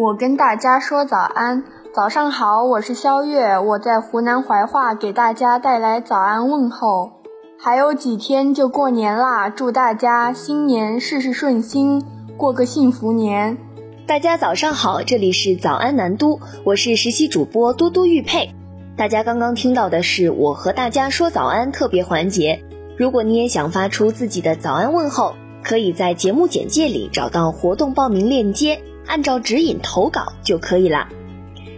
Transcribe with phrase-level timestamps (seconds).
[0.00, 7.10] 我跟大家说早安，早上好，我是肖月，我在湖南怀化给大家带来早安问候。
[7.58, 12.00] 还有几天就过年啦，祝大家新年事事顺心，
[12.36, 13.58] 过个幸福年。
[14.06, 18.54] 大家早上好，这里是早安南都，我是实习主播嘟嘟玉佩。
[18.96, 22.62] 大家刚刚听到的是我和大家说早安特别环节。
[22.96, 25.34] 如果你也想发出自己的早安问候，
[25.64, 28.80] 可以在节目简介里找到活动报名链接。
[29.08, 31.08] 按照指引投稿就可以了。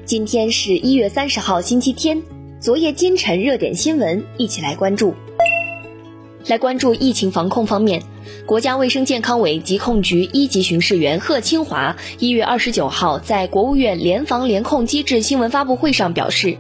[0.05, 2.21] 今天是一月三十号，星期天。
[2.61, 5.15] 昨夜今晨热点新闻，一起来关注。
[6.47, 8.03] 来关注疫情防控方面，
[8.45, 16.59] 国家卫生健康委疾控局一级巡视员贺清华一月二十九号在国务院联防联控机制新闻发布会上表示，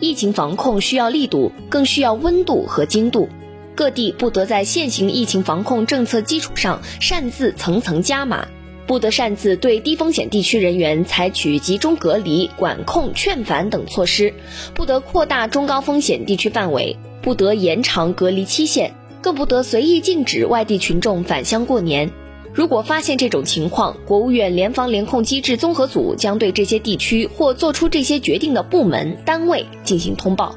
[0.00, 3.28] 疫情防控需要力度，更需要温度和精度。
[3.76, 8.48] 各地不得在现行疫情防控政策基础上擅自层层加码。
[8.88, 14.32] 不得擅自对低风险地区人员采取集中隔离、管控、劝返等措施，
[14.74, 22.10] 不得扩大中高风险地区范围，不得延长隔离期限，更不得随意禁止外地群众返乡过年。
[22.54, 30.56] 如果发现这种情况，国务院联防联控机制综合组将对这些地区或做出这些决定的部门单位进行通报。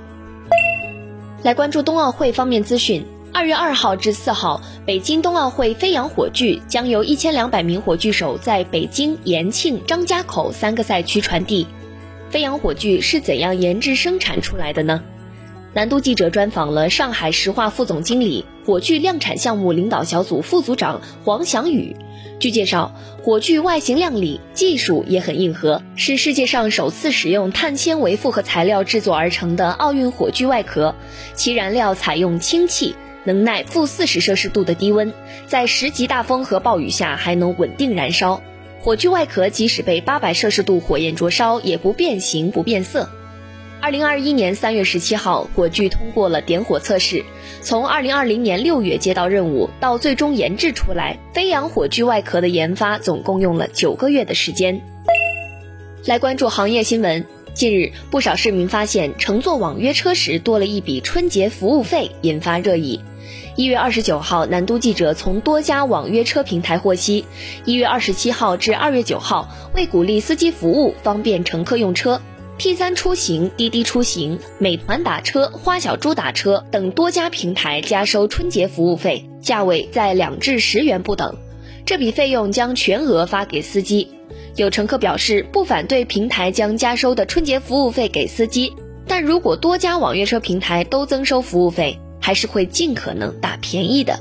[1.43, 3.03] 来关注冬奥会方面资讯。
[3.33, 11.65] 二月二号至四号，北京冬奥会飞扬火炬将由一千两百名火炬手在北京、延庆、张家口三个赛区传递。
[12.29, 15.01] 飞扬火炬是怎样研制生产出来的呢？
[15.73, 21.95] 南都记者专访了上海石化副总经理、火炬量产项目领导小组副组长黄祥宇。
[22.38, 30.93] 据介绍，火炬外形靓丽，技术也很硬核，是世界上首次使用碳纤维复合材料制作而成的奥运火炬外壳，
[31.33, 32.93] 其燃料采用氢气。
[33.23, 35.14] 能耐负四十摄氏度的低温，
[35.47, 38.41] 在十级大风和暴雨下还能稳定燃烧。
[38.81, 43.09] 火炬外壳即使被八百摄氏度火焰灼烧，也不变形不变色。
[43.80, 47.23] 二零二一年三月十七号，火炬通过了点火测试。
[47.61, 54.81] 从二零二零年六月接到任务到最终研制出来，飞扬火炬外壳的研发总共用了九个月的时间。
[56.06, 57.25] 来关注行业新闻。
[57.53, 63.01] 近日，不少市民发现乘坐网约车时多了一笔春节服务费，引发热议。
[63.56, 67.25] 一月二十九号，南都记者从多家网约车平台获悉，
[67.66, 72.22] 一月二十七号至二月九号，为鼓励司机服务、方便乘客用车
[72.58, 81.36] ，T 三出行、滴滴出行、美团打车、花小猪打车等多家平台加收春节服务费，价位在两至十元不等。
[81.86, 84.08] 这笔费用将全额发给司机。
[84.56, 88.74] 有乘客表示不反对平台将加收的春节服务费给司机，
[89.08, 92.00] 但如果多家网约车平台都增收服务费。
[92.21, 94.19] 还是会尽可能打便宜的。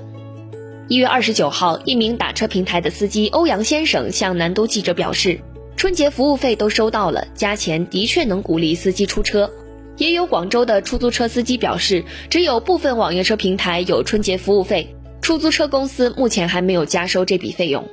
[0.88, 5.38] 一月二十九号，一名打车平台的司机欧阳先生向南都记者表示，
[5.76, 9.48] 春节服务费都收到了，加钱的确能鼓励司机出车。
[9.98, 17.86] 也有广州的出租车司机表示，只有部分网约车平台有春节服务费，出租车公司目前还没有加收这笔费用。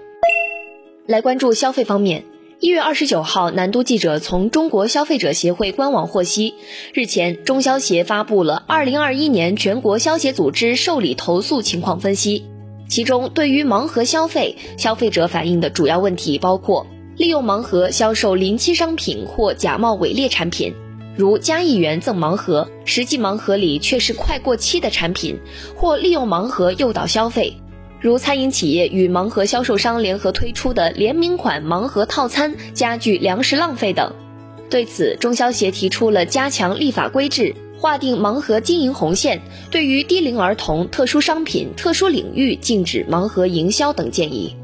[1.05, 2.23] 来关注消费方面。
[2.59, 6.55] 一月二十九号，南都记者从中国消费者协会官网获悉，
[6.91, 12.47] 日前中消协发布了二零二一年全国消协组织受理投诉情况分析。
[12.89, 20.73] 其中，对于盲盒消费，消费者反映的主要问题包括利用盲盒销售临期商品或假冒伪劣产品，
[21.15, 25.37] 如加一元赠盲盒，实际盲盒里却是快过期的产品，
[25.75, 27.55] 或利用盲盒诱导消费。
[27.99, 34.13] 如餐饮企业与盲盒销售商联合推出的联名款盲盒套餐，加剧粮食浪费等。
[34.69, 39.41] 对此，中消协提出了加强立法规制、划定盲盒经营红线，
[39.71, 44.55] 对于低龄儿童、特殊商品、特殊领域禁止盲盒营销等建议。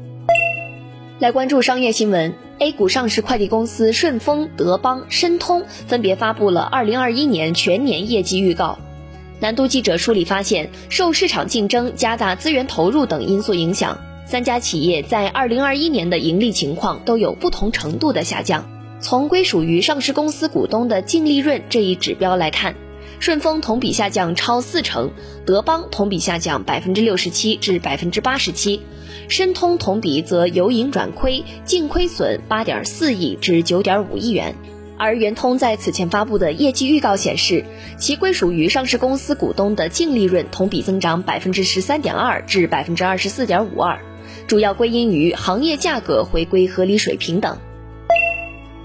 [1.18, 8.78] 来关注商业新闻，A 股上市快递公司顺丰、德邦、申通分别发布了二零二一年全年业绩预告。
[9.40, 18.64] 南都记者梳理发现，受市场竞争、加大资源投入等因素影响，三家企业在二零二一年的盈利情况都有不同程度的下降。
[19.00, 22.74] 从归属于上市公司股东的净利润这一指标来看，
[23.20, 25.10] 顺丰同比下降超四成，
[25.44, 28.80] 德邦同比下降百分之六十七至百分之八十七，
[29.28, 34.54] 申通同比则由盈转亏，净亏损八点四亿至九点五亿元。
[34.96, 37.64] 而圆通在此前发布的业绩预告显示，
[37.98, 43.98] 其归属于上市公司股东的净利润同比增长百分之十三点二至百分之二十四点五二，
[44.46, 47.58] 主要归因于行业价格回归合理水平等。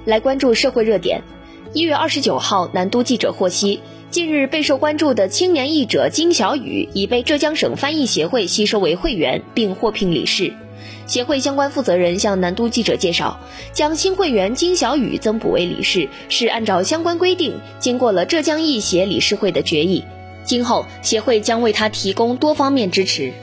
[0.06, 1.21] 来关注社会热点，
[1.73, 10.53] 一月二十九号，南都记者获悉，近日备受关注的青年译者金小雨已被浙江省翻译协会吸收为会员，并获聘理事。
[11.09, 13.39] 协会相关负责人向南都记者介绍，
[13.73, 20.03] 将新会员金小雨增补为理事，是按照相关规定，经过了浙江艺协理事会的决议。
[20.45, 23.33] 今后协会将为他提供多方面支持。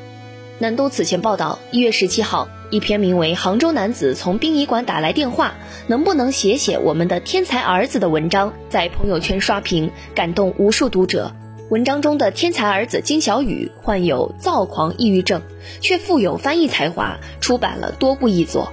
[0.61, 5.55] 南都此前报道，一月十七号，一篇名为《杭州男子从殡仪馆打来电话，
[5.89, 11.33] 能不能写写我们的天才儿子》的文章在朋友圈刷屏，感动无数读者。
[11.69, 15.43] 文章中的天才儿子金小雨患有躁狂抑郁症，
[15.81, 18.73] 却富有翻译才华，出版了多部译作。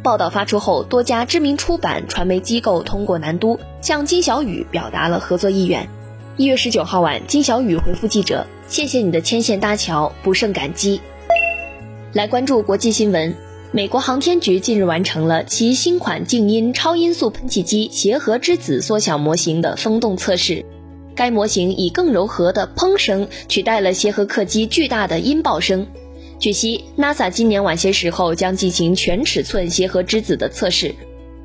[0.00, 5.88] 报道发出后，多家知名出版传媒机构通过南都向金小雨表达了合作意愿。
[6.36, 11.00] 一月十九号晚，金小雨回复记者：“谢谢你的牵线搭桥，不胜感激。”
[12.14, 13.34] 来关注国际新闻，
[13.72, 20.64] 美国航天局近日完成了其新款静音超音速喷气机协和之子缩小模型的风洞测试。
[21.14, 25.86] 该模型以更柔和的砰声取代了协和客机巨大的音爆声。
[26.38, 30.94] 据悉，NASA 今年晚些时候将进行全尺寸协和之子的测试。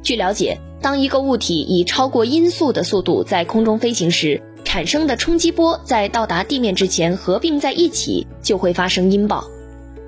[0.01, 9.43] 据了解，当一个物体以超过音速的速度在空中飞行时，产生的冲击波在到达地面之前合并在一起，就会发生音爆。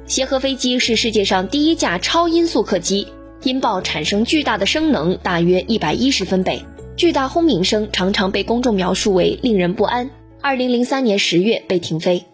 [0.06, 3.08] 协和飞机是世界上第一架超音速客机，
[3.44, 6.64] 音爆产生巨大的声能，大约一百一十分贝。
[6.98, 10.10] 巨大轰鸣声常常被公众描述为令人不安。
[10.42, 12.26] 二零零三年十月被停飞，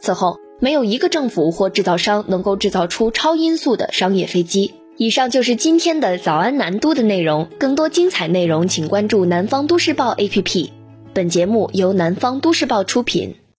[0.00, 4.74] 此后没有一个政府或制造商能够制造出超音速的商业飞机。
[4.96, 10.70] 以上就是今天的早安南都的内容，更多精彩内容请关注南方都市报 APP。
[11.14, 13.36] 本节目由南方都市报出品。